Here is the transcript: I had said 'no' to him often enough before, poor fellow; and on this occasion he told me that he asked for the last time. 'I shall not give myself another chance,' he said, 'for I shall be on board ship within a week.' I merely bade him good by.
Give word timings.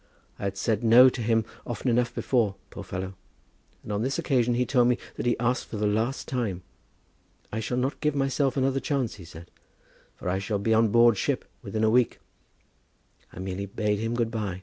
I 0.39 0.45
had 0.45 0.57
said 0.57 0.83
'no' 0.83 1.09
to 1.09 1.21
him 1.21 1.45
often 1.63 1.87
enough 1.87 2.15
before, 2.15 2.55
poor 2.71 2.83
fellow; 2.83 3.13
and 3.83 3.91
on 3.91 4.01
this 4.01 4.17
occasion 4.17 4.55
he 4.55 4.65
told 4.65 4.87
me 4.87 4.97
that 5.15 5.27
he 5.27 5.37
asked 5.37 5.67
for 5.67 5.77
the 5.77 5.85
last 5.85 6.27
time. 6.27 6.63
'I 7.51 7.59
shall 7.59 7.77
not 7.77 8.01
give 8.01 8.15
myself 8.15 8.57
another 8.57 8.79
chance,' 8.79 9.17
he 9.17 9.25
said, 9.25 9.51
'for 10.15 10.27
I 10.27 10.39
shall 10.39 10.57
be 10.57 10.73
on 10.73 10.87
board 10.87 11.19
ship 11.19 11.45
within 11.61 11.83
a 11.83 11.91
week.' 11.91 12.19
I 13.31 13.37
merely 13.37 13.67
bade 13.67 13.99
him 13.99 14.15
good 14.15 14.31
by. 14.31 14.59